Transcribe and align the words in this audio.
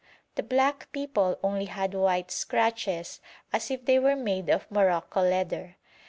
The 0.33 0.41
black 0.41 0.91
people 0.93 1.37
only 1.43 1.65
had 1.65 1.93
white 1.93 2.31
scratches 2.31 3.21
as 3.53 3.69
if 3.69 3.85
they 3.85 3.99
were 3.99 4.15
made 4.15 4.49
of 4.49 4.65
morocco 4.71 5.21
leather. 5.21 5.77